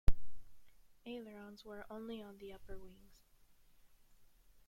[1.05, 3.21] Ailerons were only on the upper wings.